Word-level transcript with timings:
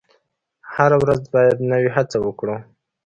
هره 0.73 0.97
ورځ 1.03 1.21
باید 1.33 1.57
نوې 1.71 1.89
هڅه 1.95 2.17
وکړو. 2.25 2.57